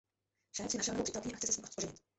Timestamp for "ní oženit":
1.57-1.99